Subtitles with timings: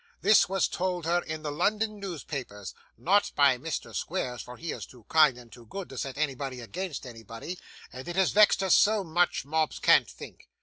[0.21, 3.95] This was told her in the London newspapers not by Mr.
[3.95, 7.59] Squeers, for he is too kind and too good to set anybody against anybody
[7.93, 10.49] and it has vexed her so much, Mobbs can't think.